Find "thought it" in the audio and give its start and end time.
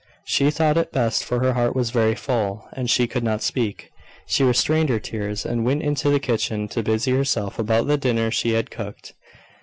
0.49-0.91